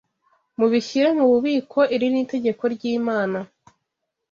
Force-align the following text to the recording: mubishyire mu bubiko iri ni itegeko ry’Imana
mubishyire 0.57 1.09
mu 1.17 1.25
bubiko 1.31 1.79
iri 1.95 2.07
ni 2.13 2.19
itegeko 2.23 2.63
ry’Imana 2.73 3.39